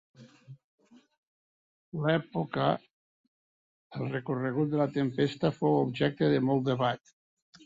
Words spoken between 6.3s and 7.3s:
de molt debat.